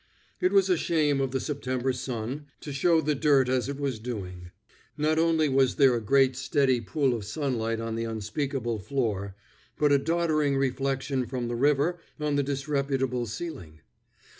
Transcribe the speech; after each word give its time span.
It 0.39 0.51
was 0.51 0.67
a 0.67 0.77
shame 0.77 1.21
of 1.21 1.29
the 1.29 1.39
September 1.39 1.93
sun 1.93 2.47
to 2.61 2.73
show 2.73 3.01
the 3.01 3.13
dirt 3.13 3.47
as 3.47 3.69
it 3.69 3.79
was 3.79 3.99
doing; 3.99 4.49
not 4.97 5.19
only 5.19 5.47
was 5.47 5.75
there 5.75 5.93
a 5.93 6.01
great 6.01 6.35
steady 6.35 6.81
pool 6.81 7.13
of 7.15 7.23
sunlight 7.23 7.79
on 7.79 7.93
the 7.93 8.05
unspeakable 8.05 8.79
floor, 8.79 9.35
but 9.77 9.91
a 9.91 9.99
doddering 9.99 10.57
reflection 10.57 11.27
from 11.27 11.49
the 11.49 11.55
river 11.55 11.99
on 12.19 12.35
the 12.35 12.41
disreputable 12.41 13.27
ceiling. 13.27 13.81